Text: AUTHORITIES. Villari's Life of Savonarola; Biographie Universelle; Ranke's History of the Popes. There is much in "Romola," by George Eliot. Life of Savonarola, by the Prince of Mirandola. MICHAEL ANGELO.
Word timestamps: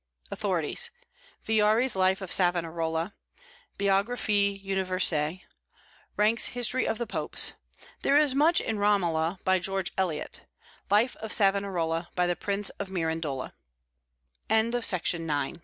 AUTHORITIES. 0.31 0.89
Villari's 1.45 1.95
Life 1.95 2.21
of 2.21 2.31
Savonarola; 2.31 3.13
Biographie 3.77 4.59
Universelle; 4.63 5.41
Ranke's 6.17 6.47
History 6.57 6.87
of 6.87 6.97
the 6.97 7.05
Popes. 7.05 7.53
There 8.01 8.17
is 8.17 8.33
much 8.33 8.59
in 8.59 8.79
"Romola," 8.79 9.37
by 9.43 9.59
George 9.59 9.91
Eliot. 9.99 10.41
Life 10.89 11.15
of 11.17 11.31
Savonarola, 11.31 12.09
by 12.15 12.25
the 12.25 12.35
Prince 12.35 12.71
of 12.79 12.89
Mirandola. 12.89 13.53
MICHAEL 14.49 15.29
ANGELO. 15.29 15.59